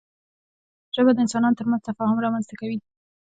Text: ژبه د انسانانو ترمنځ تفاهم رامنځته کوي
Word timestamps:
ژبه 0.95 1.11
د 1.13 1.17
انسانانو 1.25 1.59
ترمنځ 1.59 1.81
تفاهم 1.87 2.17
رامنځته 2.25 2.55
کوي 2.59 2.77